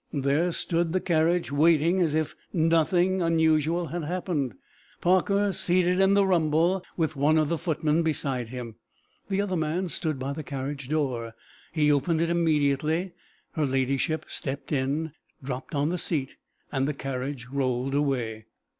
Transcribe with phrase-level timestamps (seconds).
[0.11, 4.55] There stood the carriage, waiting, as if nothing unusual had happened,
[4.99, 8.77] Parker seated in the rumble, with one of the footmen beside him.
[9.29, 11.35] The other man stood by the carriage door.
[11.71, 13.13] He opened it immediately;
[13.51, 15.11] her ladyship stepped in, and
[15.43, 16.35] dropped on the seat;
[16.73, 18.47] the carriage rolled away.